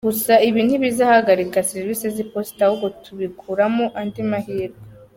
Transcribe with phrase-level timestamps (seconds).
[0.09, 4.81] Gusa ibi ntibizahagarika Serivisi z’Iposita ahubwo tubikuramo andi mahirwe.